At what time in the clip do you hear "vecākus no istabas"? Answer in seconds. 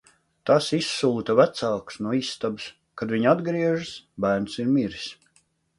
1.41-2.67